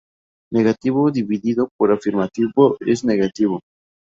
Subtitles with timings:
[0.51, 3.61] Negativo dividido por afirmativo es negativo.